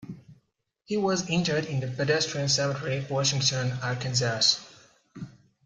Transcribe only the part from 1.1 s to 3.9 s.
interred in the Presbyterian Cemetery, Washington,